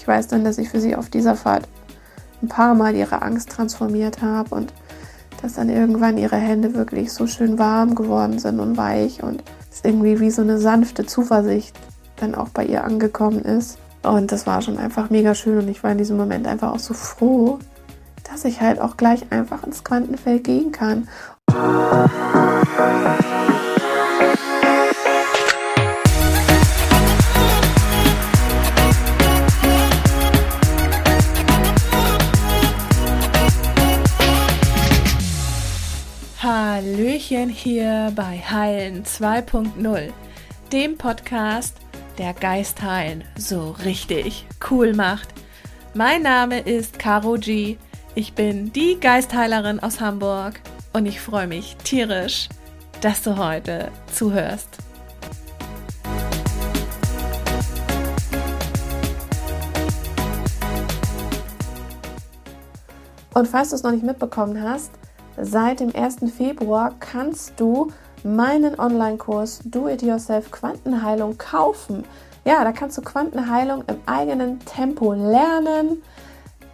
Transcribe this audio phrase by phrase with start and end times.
[0.00, 1.68] ich weiß dann, dass ich für sie auf dieser Fahrt
[2.42, 4.72] ein paar Mal ihre Angst transformiert habe und
[5.42, 9.84] dass dann irgendwann ihre Hände wirklich so schön warm geworden sind und weich und es
[9.84, 11.76] irgendwie wie so eine sanfte Zuversicht
[12.16, 13.76] dann auch bei ihr angekommen ist.
[14.02, 16.78] Und das war schon einfach mega schön und ich war in diesem Moment einfach auch
[16.78, 17.58] so froh,
[18.24, 21.08] dass ich halt auch gleich einfach ins Quantenfeld gehen kann.
[37.40, 40.12] Hallöchen hier bei Heilen 2.0,
[40.72, 41.74] dem Podcast,
[42.18, 45.28] der Geist heilen so richtig cool macht.
[45.94, 47.78] Mein Name ist Caro G.
[48.14, 50.60] Ich bin die Geistheilerin aus Hamburg
[50.92, 52.50] und ich freue mich tierisch,
[53.00, 54.76] dass du heute zuhörst.
[63.32, 64.90] Und falls du es noch nicht mitbekommen hast,
[65.42, 66.30] Seit dem 1.
[66.36, 67.88] Februar kannst du
[68.22, 72.04] meinen Online-Kurs Do It Yourself Quantenheilung kaufen.
[72.44, 76.02] Ja, da kannst du Quantenheilung im eigenen Tempo lernen.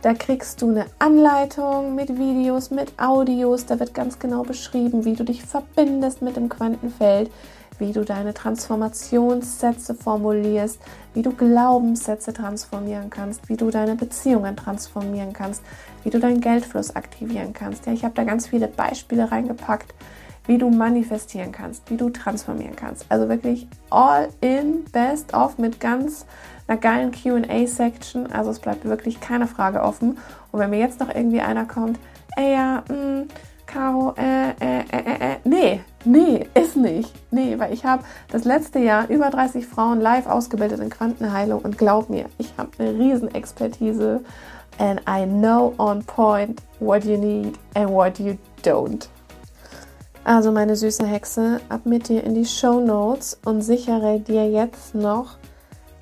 [0.02, 3.66] Da kriegst du eine Anleitung mit Videos, mit Audios.
[3.66, 7.30] Da wird ganz genau beschrieben, wie du dich verbindest mit dem Quantenfeld,
[7.78, 10.80] wie du deine Transformationssätze formulierst,
[11.14, 15.62] wie du Glaubenssätze transformieren kannst, wie du deine Beziehungen transformieren kannst,
[16.02, 17.86] wie du deinen Geldfluss aktivieren kannst.
[17.86, 19.94] Ja, ich habe da ganz viele Beispiele reingepackt,
[20.46, 23.06] wie du manifestieren kannst, wie du transformieren kannst.
[23.08, 26.26] Also wirklich all in, best of mit ganz
[26.68, 28.32] einer geilen QA-Section.
[28.32, 30.18] Also es bleibt wirklich keine Frage offen.
[30.52, 31.98] Und wenn mir jetzt noch irgendwie einer kommt,
[32.36, 33.28] ey ja, mh, mm,
[33.66, 37.12] Caro, äh, äh, äh, äh, nee, nee, ist nicht.
[37.30, 41.76] Nee, weil ich habe das letzte Jahr über 30 Frauen live ausgebildet in Quantenheilung und
[41.76, 44.20] glaub mir, ich habe eine riesen Expertise
[44.78, 49.08] and I know on point what you need and what you don't.
[50.24, 54.94] Also meine süße Hexe, ab mit dir in die Show Notes und sichere dir jetzt
[54.94, 55.36] noch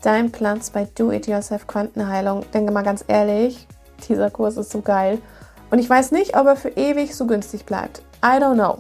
[0.03, 2.45] deinen Platz bei Do It Yourself Quantenheilung.
[2.53, 3.67] Denke mal ganz ehrlich,
[4.09, 5.19] dieser Kurs ist so geil.
[5.75, 8.01] Und ich weiß nicht, ob er für ewig so günstig bleibt.
[8.25, 8.79] I don't know.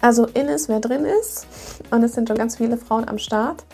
[0.00, 1.46] Also in ist, wer drin ist.
[1.90, 3.66] Und es sind schon ganz viele Frauen am Start.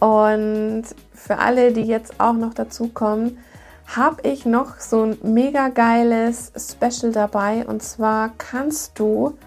[0.00, 3.38] Und für alle, die jetzt auch noch dazukommen,
[3.86, 7.64] habe ich noch so ein mega geiles Special dabei.
[7.64, 9.38] Und zwar kannst du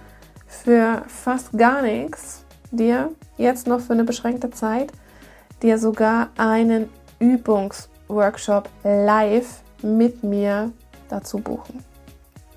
[0.47, 4.93] für fast gar nichts dir jetzt noch für eine beschränkte Zeit
[5.61, 6.87] dir sogar einen
[7.19, 10.71] Übungsworkshop live mit mir
[11.13, 11.83] dazu buchen.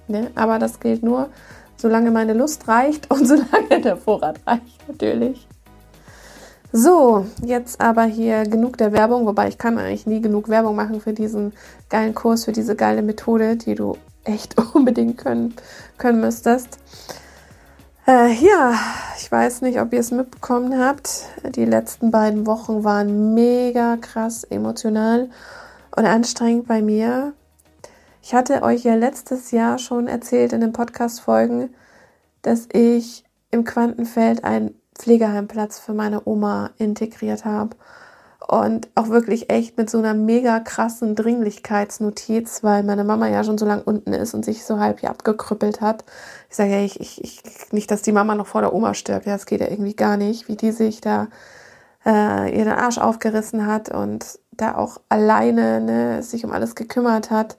[0.08, 0.30] Ne?
[0.34, 1.28] Aber das gilt nur,
[1.76, 5.46] solange meine Lust reicht und solange der Vorrat reicht, natürlich.
[6.72, 11.00] So, jetzt aber hier genug der Werbung, wobei ich kann eigentlich nie genug Werbung machen
[11.00, 11.52] für diesen
[11.88, 15.54] geilen Kurs, für diese geile Methode, die du echt unbedingt können,
[15.96, 16.78] können müsstest.
[18.06, 18.74] Äh, ja,
[19.18, 21.24] ich weiß nicht, ob ihr es mitbekommen habt.
[21.56, 25.28] Die letzten beiden Wochen waren mega krass emotional
[25.96, 27.32] und anstrengend bei mir.
[28.26, 31.72] Ich hatte euch ja letztes Jahr schon erzählt in den Podcast-Folgen,
[32.42, 33.22] dass ich
[33.52, 37.76] im Quantenfeld einen Pflegeheimplatz für meine Oma integriert habe.
[38.48, 43.58] Und auch wirklich echt mit so einer mega krassen Dringlichkeitsnotiz, weil meine Mama ja schon
[43.58, 46.04] so lang unten ist und sich so halb hier abgekrüppelt hat.
[46.50, 49.26] Ich sage ja, ich, ich, ich, nicht, dass die Mama noch vor der Oma stirbt.
[49.26, 51.28] Ja, das geht ja irgendwie gar nicht, wie die sich da
[52.04, 57.56] äh, ihren Arsch aufgerissen hat und da auch alleine ne, sich um alles gekümmert hat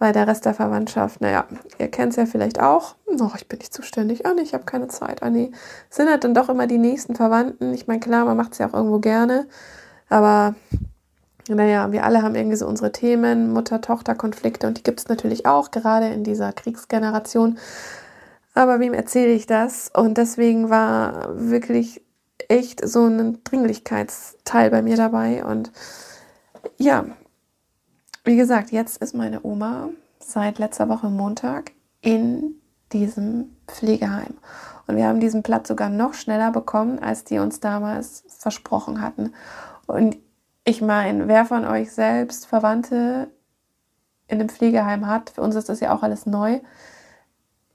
[0.00, 1.44] weil der Rest der Verwandtschaft, naja,
[1.78, 2.96] ihr kennt es ja vielleicht auch.
[3.06, 4.26] Oh, ich bin nicht zuständig.
[4.26, 5.22] Ah, nee, ich habe keine Zeit.
[5.22, 5.52] Ah, nee.
[5.90, 7.74] Sind halt dann doch immer die nächsten Verwandten.
[7.74, 9.46] Ich meine, klar, man macht es ja auch irgendwo gerne.
[10.08, 10.54] Aber
[11.48, 15.70] naja, wir alle haben irgendwie so unsere Themen, Mutter-Tochter-Konflikte und die gibt es natürlich auch,
[15.70, 17.58] gerade in dieser Kriegsgeneration.
[18.54, 19.90] Aber wem erzähle ich das?
[19.94, 22.02] Und deswegen war wirklich
[22.48, 25.44] echt so ein Dringlichkeitsteil bei mir dabei.
[25.44, 25.70] Und
[26.78, 27.04] ja,
[28.24, 32.60] wie gesagt, jetzt ist meine Oma seit letzter Woche Montag in
[32.92, 34.34] diesem Pflegeheim.
[34.86, 39.32] Und wir haben diesen Platz sogar noch schneller bekommen, als die uns damals versprochen hatten.
[39.86, 40.18] Und
[40.64, 43.30] ich meine, wer von euch selbst Verwandte
[44.28, 46.60] in einem Pflegeheim hat, für uns ist das ja auch alles neu.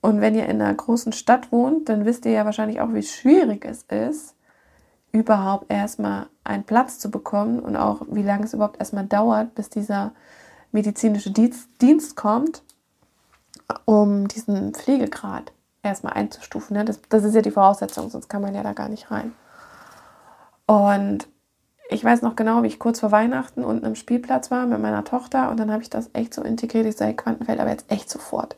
[0.01, 3.01] Und wenn ihr in einer großen Stadt wohnt, dann wisst ihr ja wahrscheinlich auch, wie
[3.01, 4.35] schwierig es ist,
[5.11, 9.69] überhaupt erstmal einen Platz zu bekommen und auch wie lange es überhaupt erstmal dauert, bis
[9.69, 10.11] dieser
[10.71, 12.63] medizinische Dienst, Dienst kommt,
[13.85, 15.51] um diesen Pflegegrad
[15.83, 16.77] erstmal einzustufen.
[16.77, 16.85] Ne?
[16.85, 19.33] Das, das ist ja die Voraussetzung, sonst kann man ja da gar nicht rein.
[20.67, 21.27] Und
[21.89, 25.03] ich weiß noch genau, wie ich kurz vor Weihnachten unten im Spielplatz war mit meiner
[25.03, 26.85] Tochter und dann habe ich das echt so integriert.
[26.85, 28.55] Ich sage, Quantenfeld, aber jetzt echt sofort.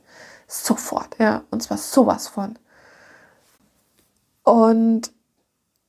[0.48, 1.44] Sofort, ja.
[1.52, 2.58] Und zwar sowas von.
[4.44, 5.12] Und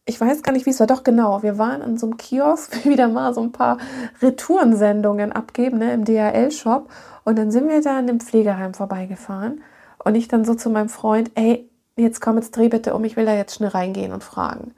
[0.09, 0.87] ich weiß gar nicht, wie es war.
[0.87, 1.43] Doch, genau.
[1.43, 3.77] Wir waren an so einem Kiosk, wieder mal so ein paar
[4.23, 6.89] Retourensendungen abgeben ne, im DHL-Shop.
[7.25, 9.61] Und dann sind wir da an dem Pflegeheim vorbeigefahren.
[10.03, 13.17] Und ich dann so zu meinem Freund, ey, jetzt komm, jetzt dreh bitte um, ich
[13.17, 14.73] will da jetzt schnell reingehen und fragen.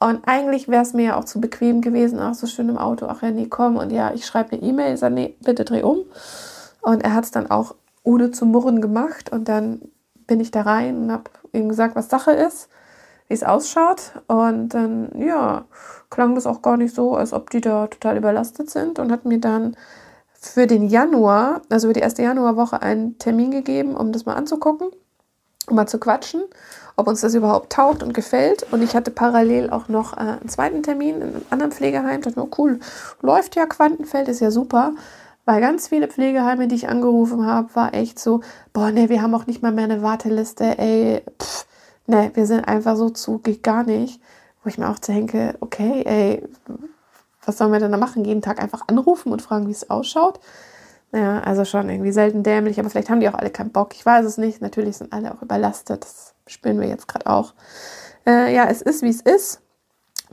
[0.00, 3.06] Und eigentlich wäre es mir ja auch zu bequem gewesen, auch so schön im Auto,
[3.08, 3.76] ach ja, nee, komm.
[3.76, 6.00] Und ja, ich schreibe eine E-Mail, sage, nee, bitte dreh um.
[6.82, 9.32] Und er hat es dann auch ohne zu murren gemacht.
[9.32, 9.80] Und dann
[10.26, 12.68] bin ich da rein und habe ihm gesagt, was Sache ist,
[13.28, 14.12] wie es ausschaut.
[14.26, 15.64] Und dann, ja,
[16.10, 18.98] klang das auch gar nicht so, als ob die da total überlastet sind.
[18.98, 19.76] Und hat mir dann
[20.32, 24.90] für den Januar, also für die erste Januarwoche, einen Termin gegeben, um das mal anzugucken,
[25.68, 26.42] um mal zu quatschen
[26.98, 28.66] ob uns das überhaupt taugt und gefällt.
[28.72, 32.20] Und ich hatte parallel auch noch äh, einen zweiten Termin in einem anderen Pflegeheim.
[32.20, 32.80] Da dachte mir, oh, cool,
[33.22, 34.94] läuft ja Quantenfeld, ist ja super.
[35.44, 38.40] Weil ganz viele Pflegeheime, die ich angerufen habe, war echt so,
[38.72, 41.67] boah, ne, wir haben auch nicht mal mehr eine Warteliste, ey, pff,
[42.08, 44.20] ne, wir sind einfach so zu, geht gar nicht.
[44.64, 46.42] Wo ich mir auch denke, okay, ey,
[47.44, 48.24] was sollen wir denn da machen?
[48.24, 50.40] Jeden Tag einfach anrufen und fragen, wie es ausschaut?
[51.12, 53.94] Ja, also schon irgendwie selten dämlich, aber vielleicht haben die auch alle keinen Bock.
[53.94, 54.60] Ich weiß es nicht.
[54.60, 56.04] Natürlich sind alle auch überlastet.
[56.04, 57.54] Das spüren wir jetzt gerade auch.
[58.26, 59.62] Äh, ja, es ist, wie es ist.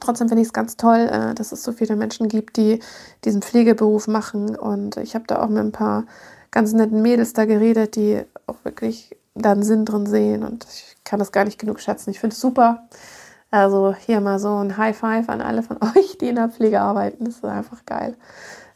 [0.01, 2.79] Trotzdem finde ich es ganz toll, äh, dass es so viele Menschen gibt, die
[3.23, 4.57] diesen Pflegeberuf machen.
[4.57, 6.05] Und ich habe da auch mit ein paar
[6.51, 10.43] ganz netten Mädels da geredet, die auch wirklich da einen Sinn drin sehen.
[10.43, 12.09] Und ich kann das gar nicht genug schätzen.
[12.09, 12.87] Ich finde es super.
[13.51, 16.81] Also hier mal so ein High Five an alle von euch, die in der Pflege
[16.81, 17.25] arbeiten.
[17.25, 18.17] Das ist einfach geil.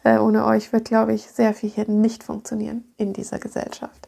[0.04, 4.08] Äh, ohne euch wird, glaube ich, sehr viel hier nicht funktionieren in dieser Gesellschaft.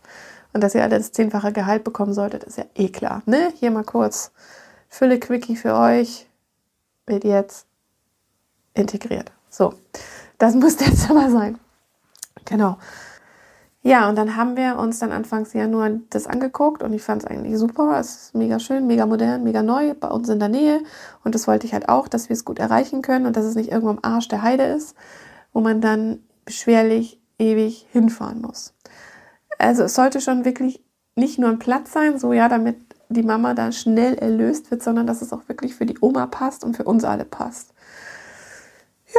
[0.54, 3.22] Und dass ihr alle das zehnfache Gehalt bekommen solltet, ist ja eh klar.
[3.26, 3.52] Ne?
[3.56, 4.32] Hier mal kurz
[4.90, 6.28] Fülle-Quickie für euch.
[7.06, 7.66] Wird jetzt
[8.74, 9.32] integriert.
[9.50, 9.74] So,
[10.38, 11.60] das muss jetzt aber sein.
[12.46, 12.78] Genau.
[13.84, 17.28] Ja, und dann haben wir uns dann Anfangs Januar das angeguckt und ich fand es
[17.28, 18.00] eigentlich super.
[18.00, 20.84] Es ist mega schön, mega modern, mega neu bei uns in der Nähe.
[21.24, 23.56] Und das wollte ich halt auch, dass wir es gut erreichen können und dass es
[23.56, 24.96] nicht irgendwo am Arsch der Heide ist,
[25.52, 28.76] wo man dann beschwerlich ewig hinfahren muss.
[29.58, 30.84] Also es sollte schon wirklich
[31.16, 32.78] nicht nur ein Platz sein, so ja, damit
[33.10, 36.64] die Mama da schnell erlöst wird, sondern dass es auch wirklich für die Oma passt
[36.64, 37.74] und für uns alle passt.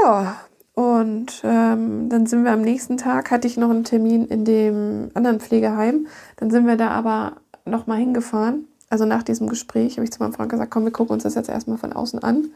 [0.02, 0.36] Ja,
[0.74, 5.10] und ähm, dann sind wir am nächsten Tag, hatte ich noch einen Termin in dem
[5.14, 6.06] anderen Pflegeheim.
[6.36, 7.36] Dann sind wir da aber
[7.66, 8.66] nochmal hingefahren.
[8.88, 11.34] Also nach diesem Gespräch habe ich zu meinem Freund gesagt, komm, wir gucken uns das
[11.34, 12.50] jetzt erstmal von außen an.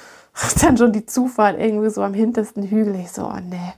[0.60, 2.96] Dann schon die Zufahrt irgendwie so am hintersten Hügel.
[2.96, 3.72] Ich so, oh nee,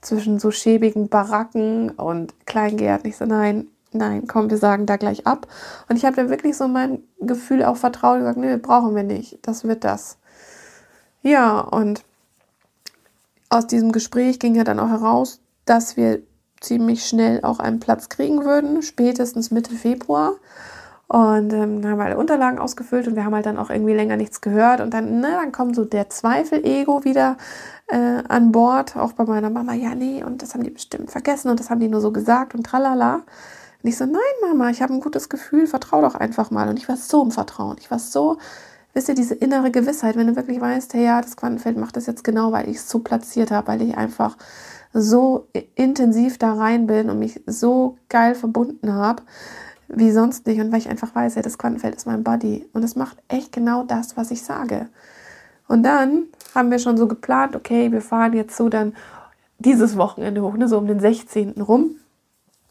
[0.00, 3.08] zwischen so schäbigen Baracken und Kleingärten.
[3.08, 5.46] Ich so, nein, nein, komm, wir sagen da gleich ab.
[5.88, 9.04] Und ich habe da wirklich so mein Gefühl auch vertraut und gesagt, nee, brauchen wir
[9.04, 9.38] nicht.
[9.42, 10.18] Das wird das.
[11.22, 12.04] Ja, und
[13.48, 16.20] aus diesem Gespräch ging ja dann auch heraus, dass wir
[16.60, 20.34] ziemlich schnell auch einen Platz kriegen würden, spätestens Mitte Februar.
[21.06, 23.94] Und ähm, dann haben wir alle Unterlagen ausgefüllt und wir haben halt dann auch irgendwie
[23.94, 24.80] länger nichts gehört.
[24.80, 27.38] Und dann, ne, dann kommt so der Zweifel-Ego wieder
[27.86, 29.72] äh, an Bord, auch bei meiner Mama.
[29.72, 32.54] Ja, nee, und das haben die bestimmt vergessen und das haben die nur so gesagt
[32.54, 33.22] und tralala.
[33.82, 36.68] Und ich so, nein, Mama, ich habe ein gutes Gefühl, vertrau doch einfach mal.
[36.68, 37.76] Und ich war so im Vertrauen.
[37.80, 38.36] Ich war so,
[38.94, 42.06] wisst ihr, diese innere Gewissheit, wenn du wirklich weißt, hey, ja, das Quantenfeld macht das
[42.06, 44.36] jetzt genau, weil ich es so platziert habe, weil ich einfach
[44.92, 49.22] so intensiv da rein bin und mich so geil verbunden habe
[49.88, 52.82] wie sonst nicht und weil ich einfach weiß, ja, das Quantenfeld ist mein Body und
[52.84, 54.88] es macht echt genau das, was ich sage.
[55.66, 56.24] Und dann
[56.54, 58.94] haben wir schon so geplant, okay, wir fahren jetzt so dann
[59.58, 61.60] dieses Wochenende hoch, ne, so um den 16.
[61.60, 61.96] rum.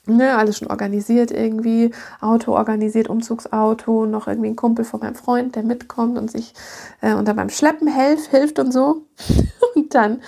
[0.10, 5.56] Ne, alles schon organisiert irgendwie, Auto organisiert, Umzugsauto, noch irgendwie ein Kumpel von meinem Freund,
[5.56, 6.54] der mitkommt und sich
[7.02, 9.06] äh, dann beim Schleppen hilft, hilft und so.
[9.76, 10.22] und dann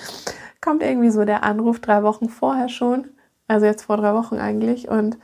[0.60, 3.08] kommt irgendwie so der Anruf drei Wochen vorher schon,
[3.48, 5.18] also jetzt vor drei Wochen eigentlich und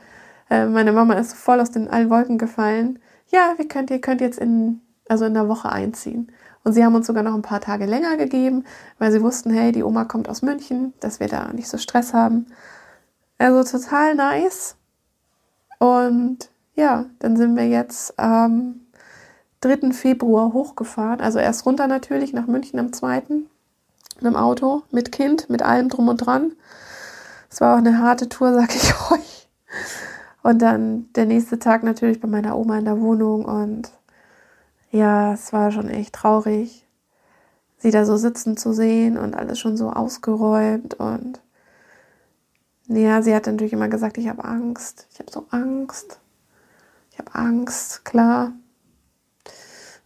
[0.48, 2.98] äh, meine Mama ist voll aus den allen Wolken gefallen.
[3.28, 6.32] Ja, wir könnt, ihr könnt jetzt in, also in der Woche einziehen.
[6.64, 8.64] Und sie haben uns sogar noch ein paar Tage länger gegeben,
[8.98, 12.12] weil sie wussten, hey, die Oma kommt aus München, dass wir da nicht so Stress
[12.12, 12.46] haben.
[13.38, 14.76] Also total nice.
[15.78, 18.80] Und ja, dann sind wir jetzt am
[19.60, 19.92] 3.
[19.92, 21.20] Februar hochgefahren.
[21.20, 23.22] Also erst runter natürlich nach München am 2.
[23.28, 23.44] mit
[24.22, 26.52] dem Auto, mit Kind, mit allem drum und dran.
[27.50, 29.48] Es war auch eine harte Tour, sag ich euch.
[30.42, 33.90] Und dann der nächste Tag natürlich bei meiner Oma in der Wohnung und
[34.92, 36.86] ja, es war schon echt traurig,
[37.78, 41.40] sie da so sitzen zu sehen und alles schon so ausgeräumt und
[42.88, 46.20] ja, sie hat natürlich immer gesagt, ich habe Angst, ich habe so Angst,
[47.12, 48.52] ich habe Angst, klar.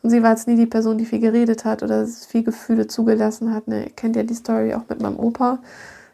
[0.03, 3.53] Und sie war jetzt nie die Person, die viel geredet hat oder viel Gefühle zugelassen
[3.53, 3.69] hat.
[3.69, 3.85] Ne?
[3.85, 5.59] Ihr kennt ja die Story auch mit meinem Opa.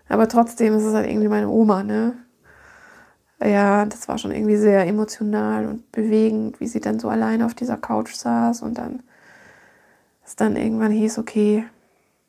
[0.08, 2.14] Aber trotzdem ist es halt irgendwie meine Oma, ne?
[3.44, 7.54] Ja, das war schon irgendwie sehr emotional und bewegend, wie sie dann so alleine auf
[7.54, 9.02] dieser Couch saß und dann
[10.25, 11.64] es dann irgendwann hieß, okay,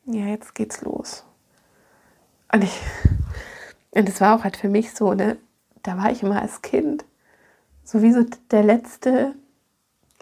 [0.05, 1.23] ja, jetzt geht's los.
[2.53, 2.79] Und ich,
[3.97, 5.37] und das war auch halt für mich so, ne?
[5.83, 7.05] Da war ich immer als Kind
[7.83, 9.33] sowieso der letzte,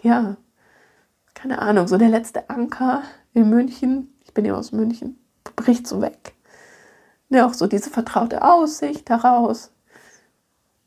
[0.02, 0.36] ja,
[1.34, 3.02] keine Ahnung, so der letzte Anker
[3.34, 4.14] in München.
[4.24, 5.18] Ich bin ja aus München,
[5.56, 6.34] bricht so weg.
[7.28, 9.72] Ne, auch so diese vertraute Aussicht daraus.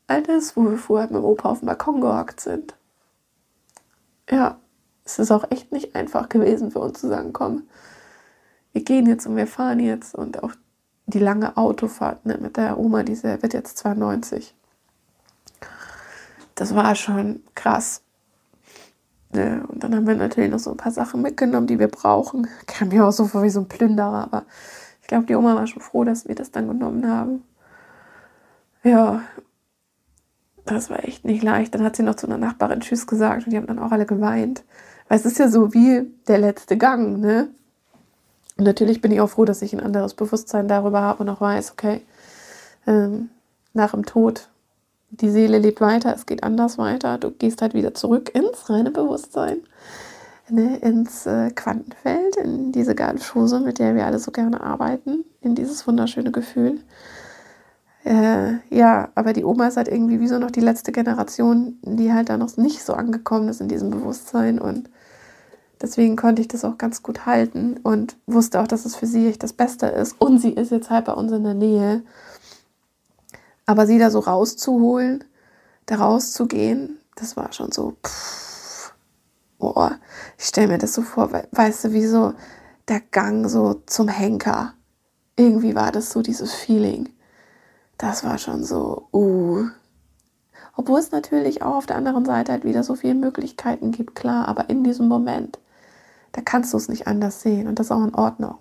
[0.07, 2.75] All das, wo wir vorher mit dem Opa auf dem Balkon gehockt sind.
[4.31, 4.57] Ja,
[5.03, 7.63] es ist auch echt nicht einfach gewesen für uns zu sagen, komm,
[8.71, 10.53] wir gehen jetzt und wir fahren jetzt und auch
[11.09, 14.55] die lange Autofahrt ne, mit der Oma, diese wird jetzt 92.
[16.55, 18.01] Das war schon krass.
[19.31, 22.47] Ne, und dann haben wir natürlich noch so ein paar Sachen mitgenommen, die wir brauchen.
[22.67, 24.45] Kam mir auch so vor wie so ein Plünderer, aber
[25.01, 27.43] ich glaube, die Oma war schon froh, dass wir das dann genommen haben.
[28.83, 29.21] Ja,
[30.65, 31.73] das war echt nicht leicht.
[31.73, 34.05] Dann hat sie noch zu einer Nachbarin Tschüss gesagt und die haben dann auch alle
[34.05, 34.63] geweint.
[35.07, 37.49] Weil es ist ja so wie der letzte Gang, ne?
[38.59, 41.39] Und natürlich bin ich auch froh, dass ich ein anderes Bewusstsein darüber habe und auch
[41.39, 42.01] weiß, okay,
[42.85, 43.29] ähm,
[43.73, 44.49] nach dem Tod,
[45.11, 47.17] die Seele lebt weiter, es geht anders weiter.
[47.17, 49.59] Du gehst halt wieder zurück ins reine Bewusstsein,
[50.49, 55.23] ne, ins äh, Quantenfeld, in diese geile Schose, mit der wir alle so gerne arbeiten,
[55.39, 56.81] in dieses wunderschöne Gefühl.
[58.03, 62.11] Äh, ja, aber die Oma ist halt irgendwie wie so noch die letzte Generation, die
[62.11, 64.89] halt da noch nicht so angekommen ist in diesem Bewusstsein und
[65.81, 69.27] Deswegen konnte ich das auch ganz gut halten und wusste auch, dass es für sie
[69.27, 70.19] echt das Beste ist.
[70.19, 72.03] Und sie ist jetzt halt bei uns in der Nähe.
[73.65, 75.23] Aber sie da so rauszuholen,
[75.85, 78.93] da rauszugehen, das war schon so, pff,
[79.57, 79.97] boah,
[80.37, 82.33] ich stelle mir das so vor, weißt du, wie so
[82.87, 84.73] der Gang so zum Henker.
[85.37, 87.09] Irgendwie war das so dieses Feeling.
[87.97, 89.65] Das war schon so, uh.
[90.75, 94.47] Obwohl es natürlich auch auf der anderen Seite halt wieder so viele Möglichkeiten gibt, klar,
[94.47, 95.59] aber in diesem Moment
[96.31, 98.55] da kannst du es nicht anders sehen und das ist auch in Ordnung.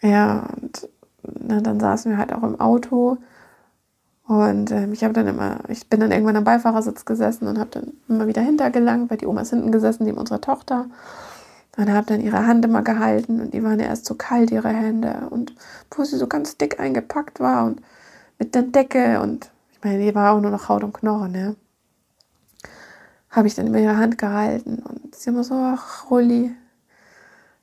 [0.00, 0.88] Ja, und
[1.22, 3.18] na, dann saßen wir halt auch im Auto
[4.30, 7.70] und ähm, ich habe dann immer, ich bin dann irgendwann am Beifahrersitz gesessen und habe
[7.70, 10.86] dann immer wieder hintergelangt, weil die Oma ist hinten gesessen, die unsere Tochter.
[11.76, 14.68] Und habe dann ihre Hand immer gehalten und die waren ja erst so kalt, ihre
[14.68, 15.26] Hände.
[15.30, 15.52] Und
[15.90, 17.82] wo sie so ganz dick eingepackt war und
[18.38, 21.56] mit der Decke und ich meine, die war auch nur noch Haut und Knochen, ne?
[23.30, 26.54] Habe ich dann über ihre Hand gehalten und sie immer so, ach, Rolli.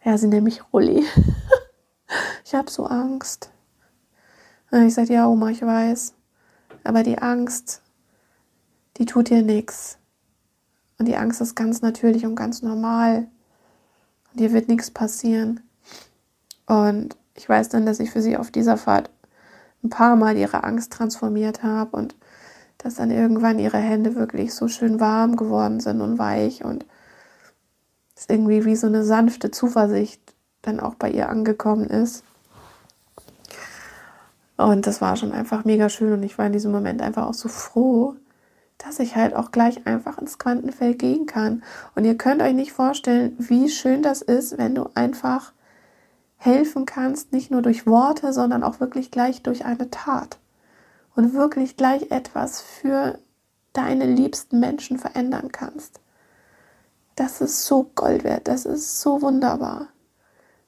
[0.03, 1.03] Ja, sie nennt mich Rolli.
[2.45, 3.51] ich habe so Angst.
[4.71, 6.13] Und ich sagte, ja, Oma, ich weiß.
[6.83, 7.81] Aber die Angst,
[8.97, 9.97] die tut dir nichts.
[10.97, 13.27] Und die Angst ist ganz natürlich und ganz normal.
[14.31, 15.59] Und dir wird nichts passieren.
[16.65, 19.09] Und ich weiß dann, dass ich für sie auf dieser Fahrt
[19.83, 22.15] ein paar Mal ihre Angst transformiert habe und
[22.77, 26.85] dass dann irgendwann ihre Hände wirklich so schön warm geworden sind und weich und
[28.15, 30.21] es irgendwie wie so eine sanfte Zuversicht
[30.61, 32.23] dann auch bei ihr angekommen ist.
[34.57, 37.35] Und das war schon einfach mega schön und ich war in diesem Moment einfach auch
[37.35, 38.15] so froh,
[38.79, 41.63] dass ich halt auch gleich einfach ins Quantenfeld gehen kann.
[41.95, 45.53] Und ihr könnt euch nicht vorstellen, wie schön das ist, wenn du einfach
[46.37, 50.37] helfen kannst, nicht nur durch Worte, sondern auch wirklich gleich durch eine Tat
[51.17, 53.17] und wirklich gleich etwas für
[53.73, 55.99] deine liebsten Menschen verändern kannst.
[57.15, 59.87] Das ist so Gold wert, das ist so wunderbar.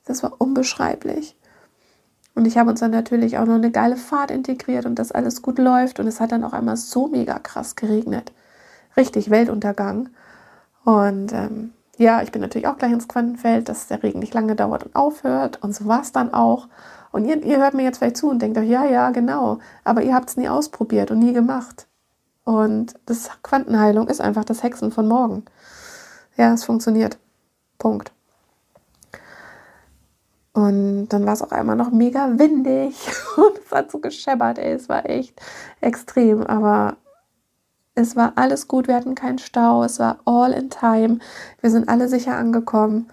[0.06, 1.38] Das war unbeschreiblich.
[2.34, 5.44] Und ich habe uns dann natürlich auch noch eine geile Fahrt integriert und dass alles
[5.44, 6.00] gut läuft.
[6.00, 8.32] Und es hat dann auch einmal so mega krass geregnet.
[8.98, 10.10] Richtig Weltuntergang.
[10.84, 14.56] Und ähm, ja, ich bin natürlich auch gleich ins Quantenfeld, dass der Regen nicht lange
[14.56, 15.62] dauert und aufhört.
[15.62, 16.70] Und so war es dann auch.
[17.12, 19.60] Und ihr, ihr hört mir jetzt vielleicht zu und denkt euch, ja, ja, genau.
[19.84, 21.88] Aber ihr habt es nie ausprobiert und nie gemacht.
[22.46, 25.44] Und das Quantenheilung ist einfach das Hexen von morgen.
[26.38, 27.18] Ja, es funktioniert.
[27.77, 28.13] Punkt.
[30.53, 32.96] Und dann war es auch einmal noch mega windig
[33.38, 35.39] und es hat so gescheppert, ey, es war echt
[35.82, 36.96] extrem, aber
[38.00, 41.20] es war alles gut, wir hatten keinen Stau, es war all in time,
[41.62, 43.10] wir sind alle sicher angekommen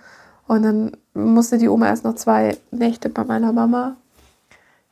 [0.47, 3.97] und dann musste die Oma erst noch zwei Nächte bei meiner Mama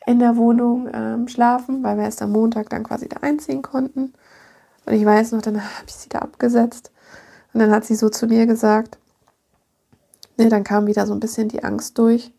[0.06, 4.12] in der Wohnung ähm, schlafen, weil wir erst am Montag dann quasi da einziehen konnten.
[4.84, 6.90] Und ich weiß noch, dann habe ich sie da abgesetzt.
[7.52, 8.98] Und dann hat sie so zu mir gesagt,
[10.36, 12.32] ne, dann kam wieder so ein bisschen die Angst durch,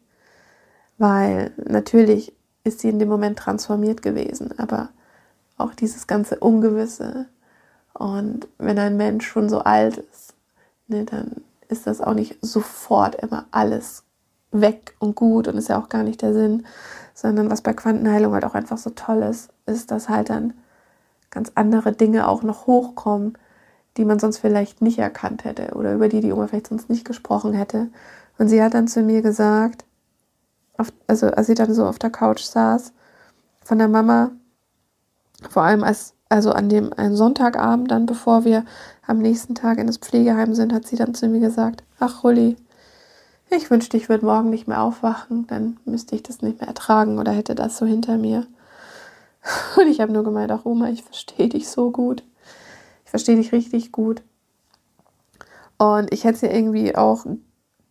[0.97, 2.33] weil natürlich
[2.63, 4.89] ist sie in dem Moment transformiert gewesen, aber
[5.57, 7.27] auch dieses ganze Ungewisse.
[7.97, 10.33] Und wenn ein Mensch schon so alt ist,
[10.87, 14.03] ne, dann ist das auch nicht sofort immer alles
[14.51, 16.65] weg und gut und ist ja auch gar nicht der Sinn,
[17.13, 20.53] sondern was bei Quantenheilung halt auch einfach so toll ist, ist, dass halt dann
[21.31, 23.37] ganz andere Dinge auch noch hochkommen,
[23.97, 27.05] die man sonst vielleicht nicht erkannt hätte oder über die die Oma vielleicht sonst nicht
[27.05, 27.87] gesprochen hätte.
[28.37, 29.85] Und sie hat dann zu mir gesagt,
[30.77, 32.91] auf, also als sie dann so auf der Couch saß,
[33.63, 34.31] von der Mama,
[35.49, 38.65] vor allem als, also an dem einen Sonntagabend dann, bevor wir
[39.07, 42.57] am nächsten Tag in das Pflegeheim sind, hat sie dann zu mir gesagt, ach Rulli,
[43.49, 47.19] ich wünschte, ich würde morgen nicht mehr aufwachen, dann müsste ich das nicht mehr ertragen
[47.19, 48.47] oder hätte das so hinter mir.
[49.77, 52.21] Und ich habe nur gemeint, ach Oma, ich verstehe dich so gut.
[53.05, 54.21] Ich verstehe dich richtig gut.
[55.77, 57.25] Und ich hätte ihr irgendwie auch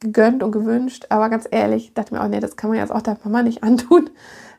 [0.00, 3.00] gegönnt und gewünscht, aber ganz ehrlich, dachte mir auch, nee, das kann man jetzt auch
[3.00, 4.10] der Mama nicht antun.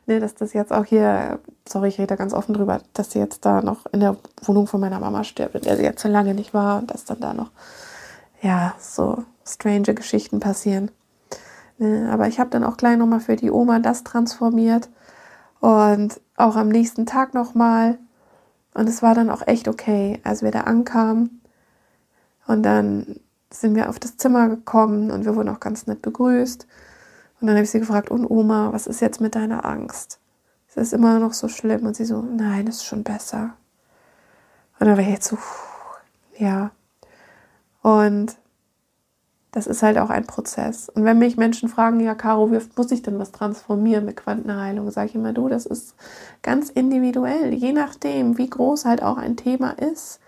[0.06, 3.18] Nee, dass das jetzt auch hier, sorry, ich rede da ganz offen drüber, dass sie
[3.18, 6.08] jetzt da noch in der Wohnung von meiner Mama stirbt, in der sie jetzt so
[6.08, 7.50] lange nicht war und dass dann da noch,
[8.40, 10.92] ja, so strange Geschichten passieren.
[11.78, 14.88] Nee, aber ich habe dann auch gleich nochmal für die Oma das transformiert
[15.60, 17.98] und auch am nächsten Tag nochmal.
[18.74, 21.40] Und es war dann auch echt okay, als wir da ankamen.
[22.46, 23.20] Und dann
[23.50, 26.66] sind wir auf das Zimmer gekommen und wir wurden auch ganz nett begrüßt.
[27.46, 30.18] Und dann habe ich sie gefragt, und Oma, was ist jetzt mit deiner Angst?
[30.66, 31.86] Ist es immer noch so schlimm?
[31.86, 33.54] Und sie so, nein, ist schon besser.
[34.80, 35.38] Und dann war ich jetzt so,
[36.36, 36.72] ja.
[37.82, 38.34] Und
[39.52, 40.88] das ist halt auch ein Prozess.
[40.88, 44.16] Und wenn mich Menschen fragen, ja, Caro, wie oft muss ich denn was transformieren mit
[44.16, 45.94] Quantenheilung, sage ich immer, du, das ist
[46.42, 47.54] ganz individuell.
[47.54, 50.18] Je nachdem, wie groß halt auch ein Thema ist,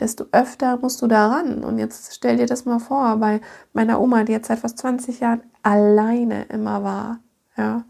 [0.00, 1.64] desto öfter musst du daran.
[1.64, 3.40] Und jetzt stell dir das mal vor, bei
[3.72, 7.18] meiner Oma, die jetzt seit fast 20 Jahren alleine immer war,
[7.56, 7.84] ja,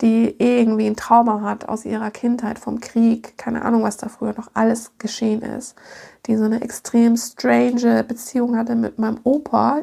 [0.00, 4.34] die irgendwie ein Trauma hat aus ihrer Kindheit, vom Krieg, keine Ahnung, was da früher
[4.36, 5.74] noch alles geschehen ist,
[6.26, 9.80] die so eine extrem strange Beziehung hatte mit meinem Opa,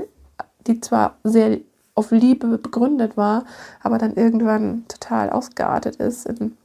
[0.67, 1.59] die zwar sehr
[1.95, 3.45] auf Liebe begründet war,
[3.81, 6.57] aber dann irgendwann total ausgeartet ist in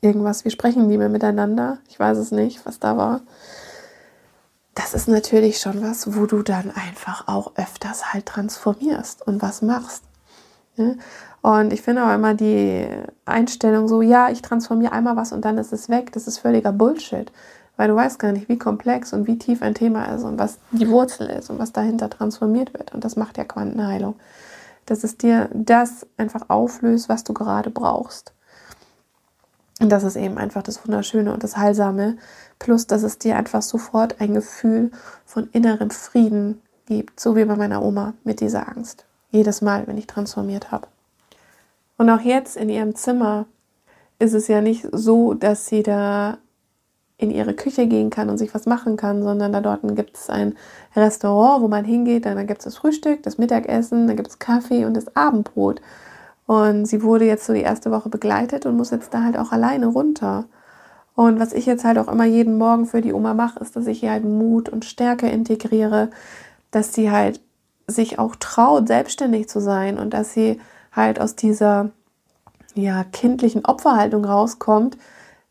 [0.00, 3.20] irgendwas, wir sprechen nie mehr miteinander, ich weiß es nicht, was da war
[4.76, 9.62] das ist natürlich schon was, wo du dann einfach auch öfters halt transformierst und was
[9.62, 10.04] machst.
[10.76, 10.98] Ne?
[11.40, 12.86] Und ich finde auch immer die
[13.24, 16.72] Einstellung so, ja, ich transformiere einmal was und dann ist es weg, das ist völliger
[16.72, 17.32] Bullshit.
[17.78, 20.58] Weil du weißt gar nicht, wie komplex und wie tief ein Thema ist und was
[20.72, 22.94] die Wurzel ist und was dahinter transformiert wird.
[22.94, 24.16] Und das macht ja Quantenheilung.
[24.84, 28.32] Dass es dir das einfach auflöst, was du gerade brauchst.
[29.80, 32.16] Und das ist eben einfach das Wunderschöne und das Heilsame.
[32.58, 34.90] Plus, dass es dir einfach sofort ein Gefühl
[35.26, 37.20] von innerem Frieden gibt.
[37.20, 39.04] So wie bei meiner Oma mit dieser Angst.
[39.30, 40.88] Jedes Mal, wenn ich transformiert habe.
[41.98, 43.46] Und auch jetzt in ihrem Zimmer
[44.18, 46.38] ist es ja nicht so, dass sie da
[47.18, 50.28] in ihre Küche gehen kann und sich was machen kann, sondern da dort gibt es
[50.28, 50.54] ein
[50.94, 54.84] Restaurant, wo man hingeht, dann gibt es das Frühstück, das Mittagessen, dann gibt es Kaffee
[54.84, 55.80] und das Abendbrot.
[56.46, 59.52] Und sie wurde jetzt so die erste Woche begleitet und muss jetzt da halt auch
[59.52, 60.44] alleine runter.
[61.14, 63.86] Und was ich jetzt halt auch immer jeden Morgen für die Oma mache, ist, dass
[63.86, 66.10] ich ihr halt Mut und Stärke integriere,
[66.70, 67.40] dass sie halt
[67.86, 70.60] sich auch traut, selbstständig zu sein und dass sie
[70.92, 71.90] halt aus dieser
[72.74, 74.98] ja, kindlichen Opferhaltung rauskommt,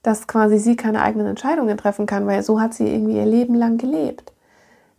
[0.03, 3.55] dass quasi sie keine eigenen Entscheidungen treffen kann, weil so hat sie irgendwie ihr Leben
[3.55, 4.33] lang gelebt.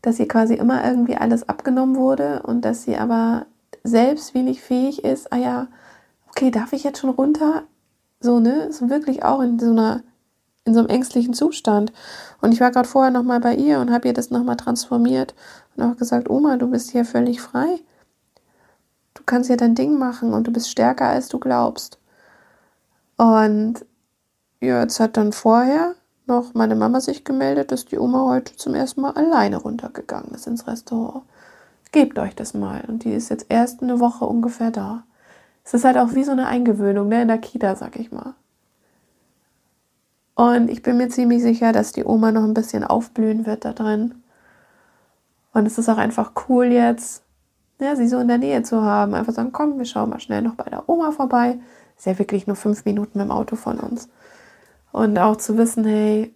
[0.02, 3.46] Dass ihr quasi immer irgendwie alles abgenommen wurde und dass sie aber
[3.84, 5.68] selbst wenig fähig ist, ah ja,
[6.36, 7.64] okay, darf ich jetzt schon runter?
[8.20, 8.64] So, ne?
[8.64, 10.02] Ist wirklich auch in so einer,
[10.64, 11.92] in so einem ängstlichen Zustand.
[12.42, 15.34] Und ich war gerade vorher nochmal bei ihr und habe ihr das nochmal transformiert
[15.74, 17.80] und auch gesagt, Oma, du bist hier völlig frei.
[19.14, 21.98] Du kannst ja dein Ding machen und du bist stärker, als du glaubst.
[23.16, 23.86] Und
[24.60, 25.94] ja, jetzt hat dann vorher
[26.26, 30.46] noch meine Mama sich gemeldet, dass die Oma heute zum ersten Mal alleine runtergegangen ist
[30.46, 31.24] ins Restaurant.
[31.92, 32.84] Gebt euch das mal.
[32.88, 35.05] Und die ist jetzt erst eine Woche ungefähr da.
[35.66, 38.34] Es ist halt auch wie so eine Eingewöhnung, ne, in der Kita, sag ich mal.
[40.36, 43.72] Und ich bin mir ziemlich sicher, dass die Oma noch ein bisschen aufblühen wird da
[43.72, 44.14] drin.
[45.52, 47.24] Und es ist auch einfach cool jetzt,
[47.80, 49.14] ja, sie so in der Nähe zu haben.
[49.14, 51.58] Einfach sagen, komm, wir schauen mal schnell noch bei der Oma vorbei.
[51.96, 54.08] Ist ja wirklich nur fünf Minuten mit dem Auto von uns.
[54.92, 56.32] Und auch zu wissen, hey,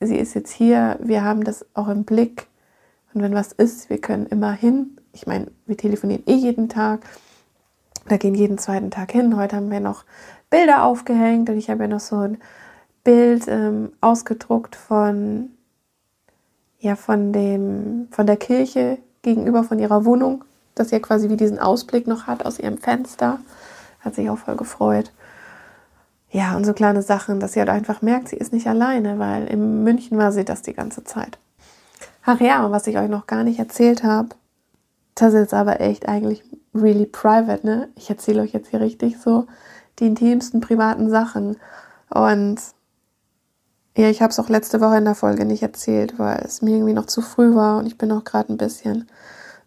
[0.00, 2.46] sie ist jetzt hier, wir haben das auch im Blick.
[3.12, 4.96] Und wenn was ist, wir können immer hin.
[5.12, 7.00] Ich meine, wir telefonieren eh jeden Tag.
[8.08, 9.36] Da gehen jeden zweiten Tag hin.
[9.36, 10.04] Heute haben wir noch
[10.50, 12.38] Bilder aufgehängt und ich habe ja noch so ein
[13.04, 15.50] Bild ähm, ausgedruckt von,
[16.78, 21.36] ja, von, dem, von der Kirche gegenüber von ihrer Wohnung, dass sie ja quasi wie
[21.36, 23.38] diesen Ausblick noch hat aus ihrem Fenster.
[24.00, 25.12] Hat sich auch voll gefreut.
[26.30, 29.46] Ja, und so kleine Sachen, dass sie halt einfach merkt, sie ist nicht alleine, weil
[29.46, 31.38] in München war sie das die ganze Zeit.
[32.24, 34.30] Ach ja, und was ich euch noch gar nicht erzählt habe,
[35.14, 36.42] das ist jetzt aber echt eigentlich
[36.74, 37.88] really private, ne?
[37.96, 39.46] Ich erzähle euch jetzt hier richtig so
[39.98, 41.56] die intimsten privaten Sachen.
[42.10, 42.60] Und
[43.96, 46.76] ja, ich habe es auch letzte Woche in der Folge nicht erzählt, weil es mir
[46.76, 49.06] irgendwie noch zu früh war und ich bin auch gerade ein bisschen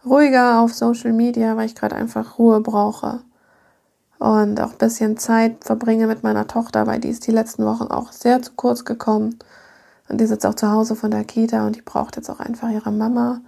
[0.06, 3.22] ruhiger auf Social Media, weil ich gerade einfach Ruhe brauche
[4.18, 7.86] und auch ein bisschen Zeit verbringe mit meiner Tochter, weil die ist die letzten Wochen
[7.86, 9.38] auch sehr zu kurz gekommen.
[10.08, 12.70] Und die sitzt auch zu Hause von der Kita und die braucht jetzt auch einfach
[12.70, 13.42] ihre Mama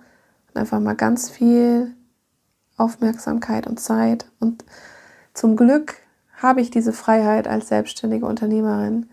[0.48, 1.94] und einfach mal ganz viel
[2.78, 4.26] Aufmerksamkeit und Zeit.
[4.40, 4.64] Und
[5.34, 5.96] zum Glück
[6.38, 9.08] habe ich diese Freiheit als selbstständige Unternehmerin,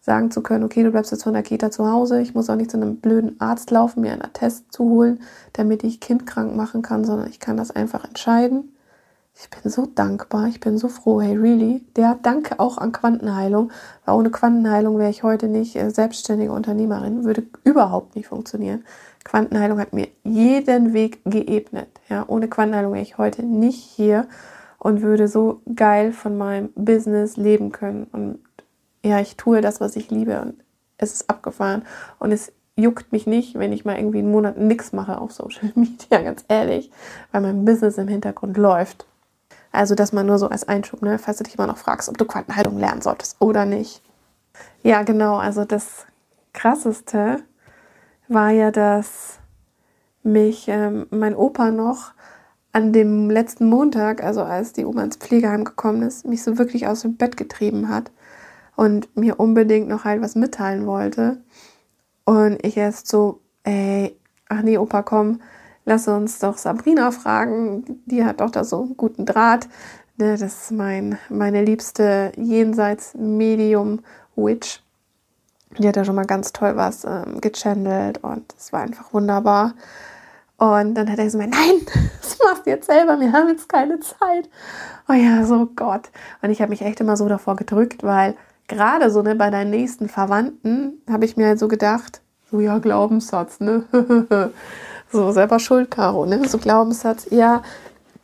[0.00, 2.56] sagen zu können, okay, du bleibst jetzt von der Kita zu Hause, ich muss auch
[2.56, 5.20] nicht zu einem blöden Arzt laufen, mir einen Attest zu holen,
[5.54, 8.70] damit ich Kind krank machen kann, sondern ich kann das einfach entscheiden.
[9.36, 11.84] Ich bin so dankbar, ich bin so froh, hey, really.
[11.96, 13.72] Der Danke auch an Quantenheilung,
[14.04, 18.84] weil ohne Quantenheilung wäre ich heute nicht äh, selbstständige Unternehmerin, würde überhaupt nicht funktionieren.
[19.24, 21.88] Quantenheilung hat mir jeden Weg geebnet.
[22.08, 24.26] Ja, ohne Quantenheilung wäre ich heute nicht hier
[24.78, 28.04] und würde so geil von meinem Business leben können.
[28.12, 28.38] Und
[29.02, 30.62] ja, ich tue das, was ich liebe und
[30.98, 31.84] es ist abgefahren
[32.18, 35.72] und es juckt mich nicht, wenn ich mal irgendwie einen Monat nichts mache auf Social
[35.74, 36.90] Media, ganz ehrlich,
[37.32, 39.06] weil mein Business im Hintergrund läuft.
[39.72, 41.18] Also das mal nur so als Einschub, ne?
[41.18, 44.02] falls du dich immer noch fragst, ob du Quantenheilung lernen solltest oder nicht.
[44.82, 46.06] Ja, genau, also das
[46.52, 47.42] Krasseste
[48.28, 49.38] war ja, dass
[50.22, 52.12] mich ähm, mein Opa noch
[52.72, 56.88] an dem letzten Montag, also als die Oma ins Pflegeheim gekommen ist, mich so wirklich
[56.88, 58.10] aus dem Bett getrieben hat
[58.74, 61.40] und mir unbedingt noch halt was mitteilen wollte.
[62.24, 65.40] Und ich erst so, ey, ach nee, Opa, komm,
[65.84, 67.84] lass uns doch Sabrina fragen.
[68.06, 69.68] Die hat doch da so einen guten Draht.
[70.16, 74.83] Ne, das ist mein, meine liebste Jenseits-Medium-Witch.
[75.78, 79.74] Die hat ja schon mal ganz toll was ähm, gechannelt und es war einfach wunderbar.
[80.56, 81.80] Und dann hat er gesagt, nein,
[82.20, 84.48] das machst du jetzt selber, wir haben jetzt keine Zeit.
[85.08, 86.10] Oh ja, so Gott.
[86.42, 88.36] Und ich habe mich echt immer so davor gedrückt, weil
[88.68, 92.78] gerade so ne, bei deinen nächsten Verwandten habe ich mir halt so gedacht, so ja,
[92.78, 93.84] Glaubenssatz, ne?
[95.10, 96.48] so selber schuld, Caro, ne?
[96.48, 97.62] So Glaubenssatz, ja,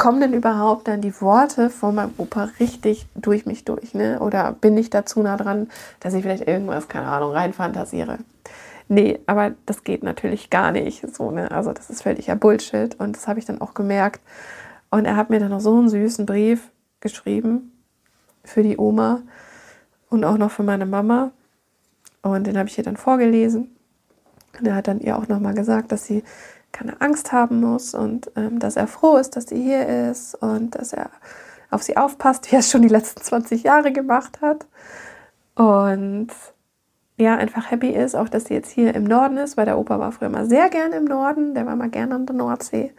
[0.01, 4.19] kommen denn überhaupt dann die Worte von meinem Opa richtig durch mich durch, ne?
[4.21, 5.69] Oder bin ich dazu nah dran,
[6.01, 8.19] dass ich vielleicht irgendwas, keine Ahnung, reinfantasiere?
[8.89, 11.51] Nee, aber das geht natürlich gar nicht so, ne?
[11.51, 14.23] Also das ist völliger Bullshit und das habe ich dann auch gemerkt.
[14.91, 17.71] Und er hat mir dann noch so einen süßen Brief geschrieben
[18.43, 19.21] für die Oma
[20.09, 21.31] und auch noch für meine Mama.
[22.23, 23.77] Und den habe ich ihr dann vorgelesen.
[24.59, 26.25] Und er hat dann ihr auch nochmal gesagt, dass sie
[26.73, 30.75] keine Angst haben muss und ähm, dass er froh ist, dass sie hier ist und
[30.77, 31.11] dass er
[31.71, 34.67] auf sie aufpasst, wie er es schon die letzten 20 Jahre gemacht hat.
[35.55, 36.29] Und
[37.17, 39.99] ja, einfach happy ist, auch dass sie jetzt hier im Norden ist, weil der Opa
[39.99, 42.93] war früher mal sehr gerne im Norden, der war mal gerne an der Nordsee.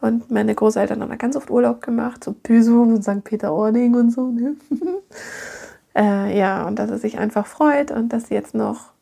[0.00, 3.22] Und meine Großeltern haben da ganz oft Urlaub gemacht, so Büsum und St.
[3.22, 4.30] Peter-Ording und so.
[4.30, 4.56] Ne?
[5.94, 8.92] äh, ja, und dass er sich einfach freut und dass sie jetzt noch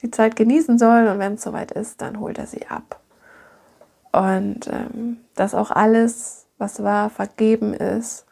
[0.00, 3.01] die Zeit genießen soll und wenn es soweit ist, dann holt er sie ab.
[4.12, 8.26] Und ähm, dass auch alles, was war, vergeben ist.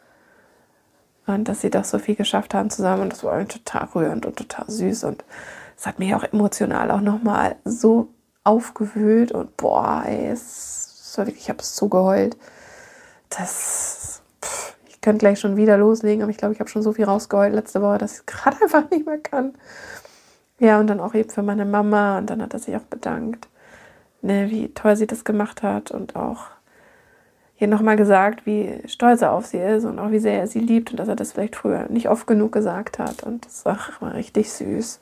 [1.26, 3.02] Und dass sie doch so viel geschafft haben zusammen.
[3.02, 5.04] Und das war total rührend und total süß.
[5.04, 5.24] Und
[5.76, 8.08] es hat mich auch emotional auch nochmal so
[8.44, 9.32] aufgewühlt.
[9.32, 12.36] Und boah, ey, es, es war wirklich, ich habe es so geheult.
[13.30, 16.92] Das, pff, ich könnte gleich schon wieder loslegen, aber ich glaube, ich habe schon so
[16.92, 19.54] viel rausgeheult letzte Woche, dass ich gerade einfach nicht mehr kann.
[20.58, 22.18] Ja, und dann auch eben für meine Mama.
[22.18, 23.48] Und dann hat er sich auch bedankt
[24.22, 26.46] ne, wie toll sie das gemacht hat und auch
[27.60, 30.60] ihr nochmal gesagt, wie stolz er auf sie ist und auch wie sehr er sie
[30.60, 33.22] liebt und dass er das vielleicht früher nicht oft genug gesagt hat.
[33.22, 33.78] Und das war
[34.14, 35.00] richtig süß.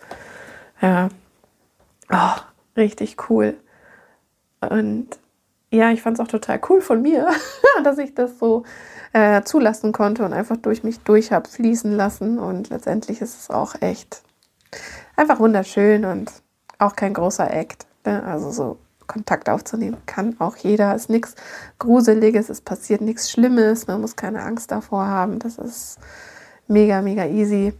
[0.82, 1.08] Ja.
[2.10, 2.40] Oh,
[2.76, 3.54] richtig cool.
[4.60, 5.08] Und
[5.70, 7.28] ja, ich fand es auch total cool von mir,
[7.84, 8.64] dass ich das so
[9.12, 12.38] äh, zulassen konnte und einfach durch mich durch habe fließen lassen.
[12.40, 14.22] Und letztendlich ist es auch echt
[15.14, 16.32] einfach wunderschön und
[16.78, 17.86] auch kein großer Act.
[18.04, 18.22] Ne?
[18.24, 20.94] Also so Kontakt aufzunehmen kann auch jeder.
[20.94, 21.34] Es ist nichts
[21.78, 25.40] Gruseliges, es passiert nichts Schlimmes, man muss keine Angst davor haben.
[25.40, 25.98] Das ist
[26.68, 27.72] mega, mega easy.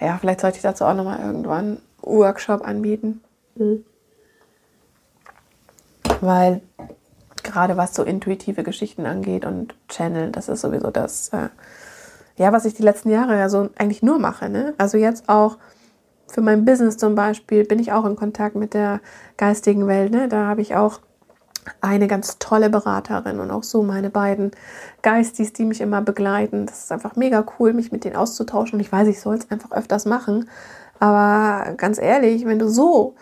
[0.00, 3.20] Ja, vielleicht sollte ich dazu auch nochmal irgendwann einen Workshop anbieten.
[3.56, 3.84] Mhm.
[6.22, 6.62] Weil
[7.42, 11.48] gerade was so intuitive Geschichten angeht und Channel, das ist sowieso das, äh,
[12.36, 14.48] ja, was ich die letzten Jahre ja so eigentlich nur mache.
[14.48, 14.74] Ne?
[14.78, 15.58] Also jetzt auch
[16.30, 19.00] für mein Business zum Beispiel bin ich auch in Kontakt mit der
[19.36, 20.12] geistigen Welt.
[20.12, 20.28] Ne?
[20.28, 21.00] Da habe ich auch
[21.80, 24.52] eine ganz tolle Beraterin und auch so meine beiden
[25.02, 26.66] Geistis, die mich immer begleiten.
[26.66, 28.74] Das ist einfach mega cool, mich mit denen auszutauschen.
[28.74, 30.48] Und ich weiß, ich soll es einfach öfters machen.
[30.98, 33.14] Aber ganz ehrlich, wenn du so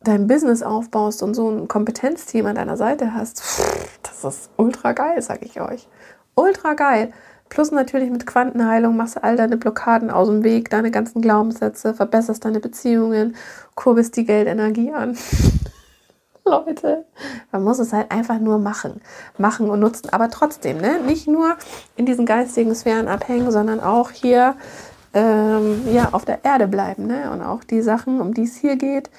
[0.00, 3.42] dein Business aufbaust und so ein Kompetenzteam an deiner Seite hast,
[4.02, 5.88] das ist ultra geil, sag ich euch.
[6.34, 7.12] Ultra geil.
[7.48, 11.94] Plus natürlich mit Quantenheilung machst du all deine Blockaden aus dem Weg, deine ganzen Glaubenssätze,
[11.94, 13.36] verbesserst deine Beziehungen,
[13.74, 15.16] kurbelst die Geldenergie an.
[16.44, 17.04] Leute,
[17.52, 19.00] man muss es halt einfach nur machen.
[19.36, 20.08] Machen und nutzen.
[20.10, 21.00] Aber trotzdem, ne?
[21.00, 21.56] nicht nur
[21.96, 24.56] in diesen geistigen Sphären abhängen, sondern auch hier
[25.14, 27.06] ähm, ja, auf der Erde bleiben.
[27.06, 27.30] Ne?
[27.30, 29.10] Und auch die Sachen, um die es hier geht,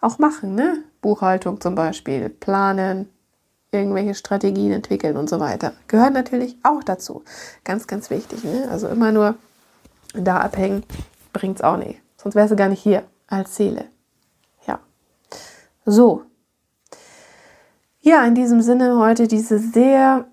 [0.00, 0.54] auch machen.
[0.54, 0.84] Ne?
[1.00, 3.08] Buchhaltung zum Beispiel, planen,
[3.74, 5.72] irgendwelche Strategien entwickeln und so weiter.
[5.88, 7.22] Gehört natürlich auch dazu.
[7.64, 8.44] Ganz, ganz wichtig.
[8.44, 8.68] Ne?
[8.70, 9.36] Also immer nur
[10.14, 10.84] da abhängen,
[11.32, 12.00] bringt es auch nicht.
[12.16, 13.86] Sonst wärst du gar nicht hier als Seele.
[14.66, 14.80] Ja.
[15.84, 16.22] So.
[18.00, 20.26] Ja, in diesem Sinne heute diese sehr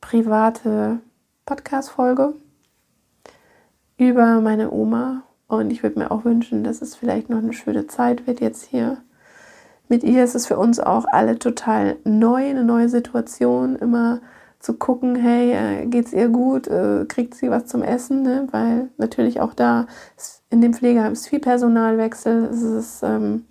[0.00, 0.98] private
[1.44, 2.34] Podcast-Folge
[3.96, 5.22] über meine Oma.
[5.48, 8.64] Und ich würde mir auch wünschen, dass es vielleicht noch eine schöne Zeit wird jetzt
[8.64, 8.98] hier
[9.88, 14.20] mit ihr ist es für uns auch alle total neu, eine neue Situation, immer
[14.58, 18.48] zu gucken, hey, äh, geht's ihr gut, äh, kriegt sie was zum Essen, ne?
[18.50, 19.86] weil natürlich auch da
[20.50, 23.44] in dem Pflegeheim ist viel Personalwechsel, es ist ähm,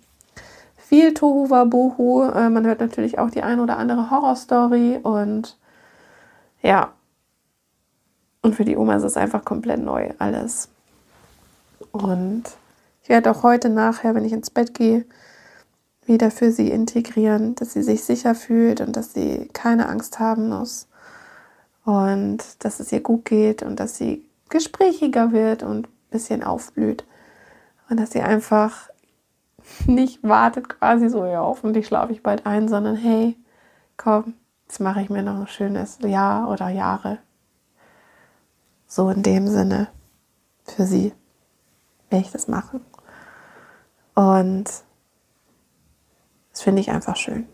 [0.76, 5.56] viel Tohu Wabohu, äh, man hört natürlich auch die ein oder andere Horrorstory und
[6.62, 6.92] ja,
[8.42, 10.68] und für die Oma ist es einfach komplett neu alles.
[11.92, 12.44] Und
[13.02, 15.04] ich werde auch heute nachher, wenn ich ins Bett gehe,
[16.06, 20.48] wieder für sie integrieren, dass sie sich sicher fühlt und dass sie keine Angst haben
[20.48, 20.88] muss
[21.84, 27.04] und dass es ihr gut geht und dass sie gesprächiger wird und ein bisschen aufblüht
[27.88, 28.90] und dass sie einfach
[29.86, 33.36] nicht wartet quasi so, ja, hoffentlich schlafe ich bald ein, sondern hey,
[33.96, 34.34] komm,
[34.66, 37.18] jetzt mache ich mir noch ein schönes Jahr oder Jahre.
[38.86, 39.88] So in dem Sinne
[40.64, 41.12] für sie
[42.10, 42.80] werde ich das machen.
[44.14, 44.70] Und
[46.56, 47.46] das finde ich einfach schön.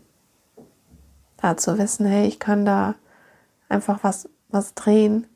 [1.35, 2.95] Da zu wissen, hey, ich kann da
[3.67, 5.27] einfach was, was drehen,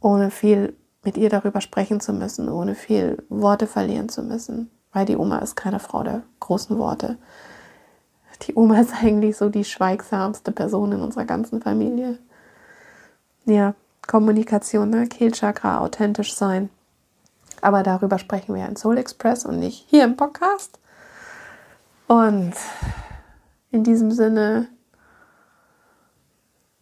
[0.00, 4.70] ohne viel mit ihr darüber sprechen zu müssen, ohne viel Worte verlieren zu müssen.
[4.94, 7.18] Weil die Oma ist keine Frau der großen Worte.
[8.44, 12.18] Die Oma ist eigentlich so die schweigsamste Person in unserer ganzen Familie.
[13.44, 13.74] Ja,
[14.06, 15.08] Kommunikation, ne?
[15.08, 16.70] Kehlchakra, authentisch sein.
[17.60, 20.78] Aber darüber sprechen wir in Soul Express und nicht hier im Podcast.
[22.06, 22.54] Und
[23.70, 24.68] in diesem Sinne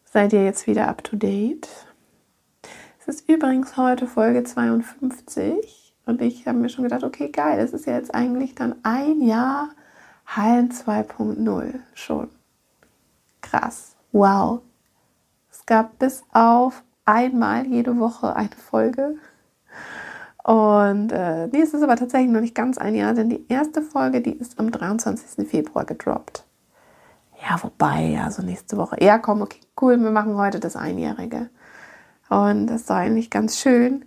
[0.05, 1.69] seid ihr jetzt wieder up to date.
[3.01, 7.73] Es ist übrigens heute Folge 52 und ich habe mir schon gedacht, okay, geil, es
[7.73, 9.71] ist ja jetzt eigentlich dann ein Jahr
[10.27, 12.29] Heilen 2.0 schon.
[13.41, 14.61] Krass, wow.
[15.51, 19.17] Es gab bis auf einmal jede Woche eine Folge.
[20.45, 24.21] Und äh, es ist aber tatsächlich noch nicht ganz ein Jahr, denn die erste Folge,
[24.21, 25.49] die ist am 23.
[25.49, 26.45] Februar gedroppt.
[27.41, 29.03] Ja, wobei, ja, so nächste Woche.
[29.03, 31.49] Ja, komm, okay, cool, wir machen heute das Einjährige.
[32.29, 34.05] Und das war eigentlich ganz schön,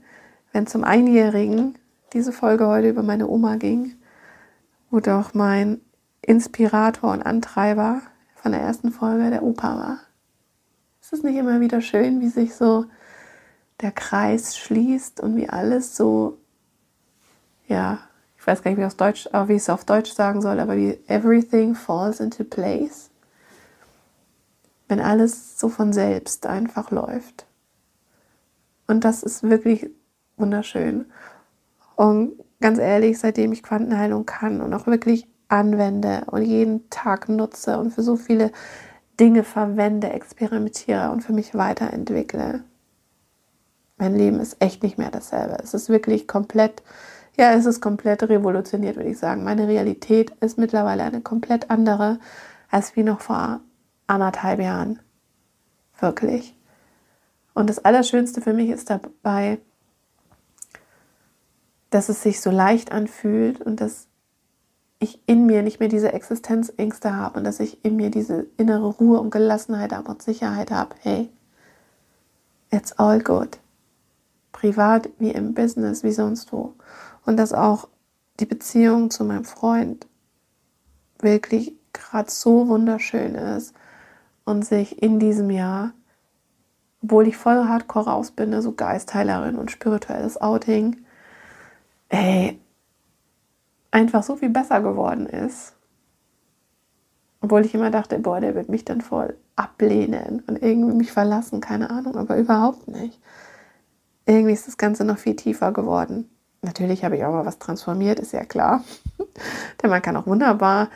[0.53, 1.75] wenn zum Einjährigen
[2.13, 3.95] diese Folge heute über meine Oma ging,
[4.91, 5.81] wo doch mein
[6.21, 8.01] Inspirator und Antreiber
[8.35, 9.97] von der ersten Folge der Opa war.
[11.01, 12.85] Ist es nicht immer wieder schön, wie sich so
[13.81, 16.37] der Kreis schließt und wie alles so,
[17.67, 17.99] ja,
[18.37, 20.77] ich weiß gar nicht, wie, auf Deutsch, wie ich es auf Deutsch sagen soll, aber
[20.77, 23.09] wie everything falls into place.
[24.87, 27.45] Wenn alles so von selbst einfach läuft.
[28.87, 29.89] Und das ist wirklich
[30.37, 31.05] wunderschön.
[31.95, 37.77] Und ganz ehrlich, seitdem ich Quantenheilung kann und auch wirklich anwende und jeden Tag nutze
[37.79, 38.51] und für so viele
[39.19, 42.63] Dinge verwende, experimentiere und für mich weiterentwickle,
[43.97, 45.57] mein Leben ist echt nicht mehr dasselbe.
[45.61, 46.83] Es ist wirklich komplett,
[47.37, 49.43] ja, es ist komplett revolutioniert, würde ich sagen.
[49.43, 52.19] Meine Realität ist mittlerweile eine komplett andere
[52.69, 53.61] als wie noch vor
[54.05, 54.99] anderthalb Jahren.
[55.99, 56.55] Wirklich.
[57.53, 59.59] Und das Allerschönste für mich ist dabei,
[61.89, 64.07] dass es sich so leicht anfühlt und dass
[64.99, 68.87] ich in mir nicht mehr diese Existenzängste habe und dass ich in mir diese innere
[68.87, 70.95] Ruhe und Gelassenheit habe und Sicherheit habe.
[71.01, 71.29] Hey,
[72.71, 73.57] it's all good
[74.57, 76.73] privat wie im Business, wie sonst wo.
[77.27, 77.87] Und dass auch
[78.39, 80.07] die Beziehung zu meinem Freund
[81.19, 83.75] wirklich gerade so wunderschön ist
[84.45, 85.93] und sich in diesem Jahr,
[87.03, 90.97] obwohl ich voll hardcore raus bin, ne, so Geistheilerin und spirituelles Outing,
[92.09, 92.59] ey,
[93.91, 95.75] einfach so viel besser geworden ist.
[97.41, 101.61] Obwohl ich immer dachte, boah, der wird mich dann voll ablehnen und irgendwie mich verlassen,
[101.61, 103.19] keine Ahnung, aber überhaupt nicht
[104.27, 106.29] irgendwie ist das Ganze noch viel tiefer geworden.
[106.61, 108.83] Natürlich habe ich auch mal was transformiert, ist ja klar.
[109.81, 110.89] Denn man kann auch wunderbar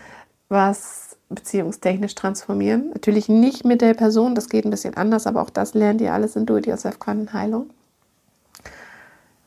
[0.49, 2.89] was beziehungstechnisch transformieren.
[2.89, 6.13] Natürlich nicht mit der Person, das geht ein bisschen anders, aber auch das lernt ihr
[6.13, 7.69] alles in Do-It-Yourself-Quantenheilung.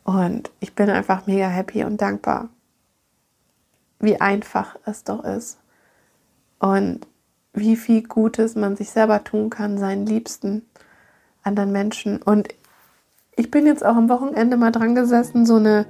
[0.05, 2.49] Und ich bin einfach mega happy und dankbar,
[3.99, 5.59] wie einfach es doch ist.
[6.59, 7.07] Und
[7.53, 10.63] wie viel Gutes man sich selber tun kann, seinen Liebsten,
[11.43, 12.23] anderen Menschen.
[12.23, 12.49] Und
[13.37, 15.87] ich bin jetzt auch am Wochenende mal dran gesessen, so eine,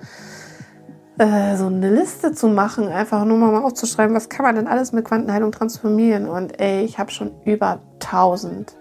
[1.19, 4.93] äh, so eine Liste zu machen, einfach nur mal aufzuschreiben, was kann man denn alles
[4.93, 6.29] mit Quantenheilung transformieren.
[6.29, 8.77] Und ey, ich habe schon über tausend,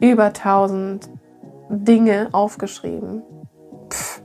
[0.00, 1.08] über tausend
[1.68, 3.22] Dinge aufgeschrieben.
[3.88, 4.22] Pff,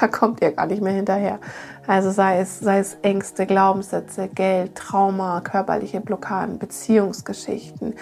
[0.00, 1.38] da kommt ihr gar nicht mehr hinterher.
[1.86, 7.94] Also sei es, sei es Ängste, Glaubenssätze, Geld, Trauma, körperliche Blockaden, Beziehungsgeschichten,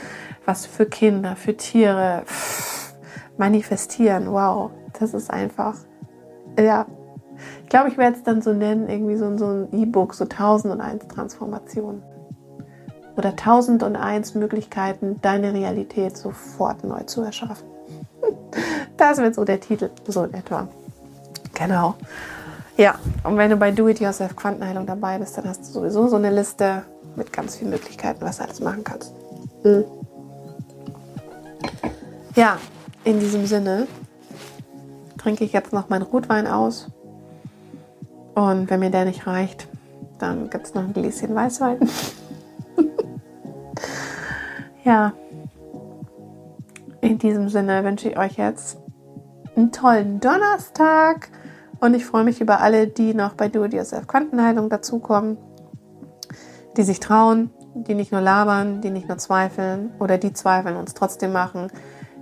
[0.44, 2.85] was für Kinder, für Tiere, pff,
[3.38, 5.76] manifestieren, wow, das ist einfach,
[6.58, 6.86] ja.
[7.62, 11.08] Ich glaube, ich werde es dann so nennen, irgendwie so, so ein E-Book, so 1001
[11.08, 12.02] Transformationen.
[13.16, 17.66] Oder 1001 Möglichkeiten, deine Realität sofort neu zu erschaffen.
[18.96, 20.68] Das wird so der Titel, so in etwa.
[21.52, 21.96] Genau.
[22.78, 22.94] Ja,
[23.24, 26.82] und wenn du bei Do-It-Yourself Quantenheilung dabei bist, dann hast du sowieso so eine Liste
[27.14, 29.12] mit ganz vielen Möglichkeiten, was du alles machen kannst.
[29.64, 29.84] Mhm.
[32.34, 32.58] Ja,
[33.06, 33.86] in diesem Sinne
[35.16, 36.90] trinke ich jetzt noch meinen Rotwein aus.
[38.34, 39.68] Und wenn mir der nicht reicht,
[40.18, 41.78] dann gibt es noch ein Gläschen Weißwein.
[44.84, 45.12] ja,
[47.00, 48.78] in diesem Sinne wünsche ich euch jetzt
[49.54, 51.30] einen tollen Donnerstag
[51.78, 55.38] und ich freue mich über alle, die noch bei Do It Yourself Quantenheilung dazukommen,
[56.76, 60.88] die sich trauen, die nicht nur labern, die nicht nur zweifeln oder die zweifeln und
[60.88, 61.70] es trotzdem machen,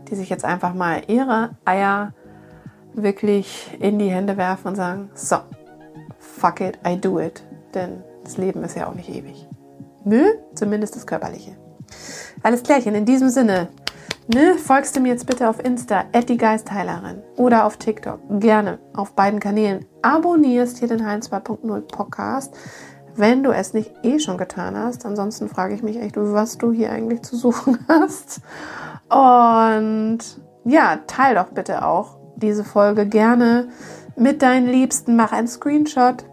[0.08, 2.12] die sich jetzt einfach mal ihre Eier
[2.94, 5.36] wirklich in die Hände werfen und sagen, so,
[6.18, 7.42] fuck it, I do it.
[7.74, 9.48] Denn das Leben ist ja auch nicht ewig.
[10.04, 11.56] Nö, zumindest das Körperliche.
[12.42, 13.68] Alles klärchen, in diesem Sinne,
[14.26, 19.38] Ne, folgst du mir jetzt bitte auf Insta, Geistheilerin oder auf TikTok, gerne auf beiden
[19.38, 19.84] Kanälen.
[20.00, 22.54] Abonnierst hier den Heilen 2.0 Podcast,
[23.16, 25.04] wenn du es nicht eh schon getan hast.
[25.04, 28.40] Ansonsten frage ich mich echt, was du hier eigentlich zu suchen hast.
[29.08, 30.18] Und
[30.64, 33.68] ja, teil doch bitte auch diese Folge gerne
[34.16, 35.16] mit deinen Liebsten.
[35.16, 36.24] Mach einen Screenshot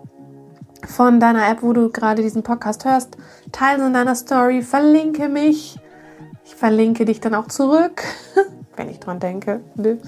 [0.87, 3.17] von deiner App, wo du gerade diesen Podcast hörst.
[3.51, 5.79] Teile in deiner Story, verlinke mich
[6.51, 8.03] ich verlinke dich dann auch zurück,
[8.75, 9.61] wenn ich dran denke.
[9.75, 9.99] Ne?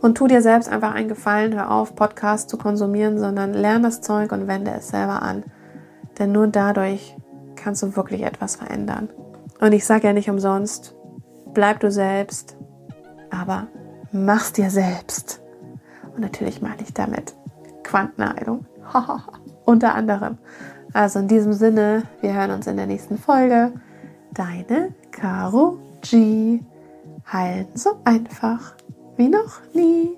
[0.00, 4.00] Und tu dir selbst einfach einen Gefallen, hör auf, Podcasts zu konsumieren, sondern lerne das
[4.00, 5.44] Zeug und wende es selber an.
[6.18, 7.16] Denn nur dadurch
[7.54, 9.10] kannst du wirklich etwas verändern.
[9.60, 10.94] Und ich sage ja nicht umsonst,
[11.56, 12.54] bleib du selbst,
[13.30, 13.68] aber
[14.12, 15.40] mach's dir selbst.
[16.14, 17.34] Und natürlich meine ich damit
[17.82, 18.66] Quantenheilung.
[19.64, 20.36] Unter anderem.
[20.92, 23.72] Also in diesem Sinne, wir hören uns in der nächsten Folge.
[24.34, 26.60] Deine Caro G.
[27.32, 28.74] Heilen so einfach
[29.16, 30.10] wie noch nie.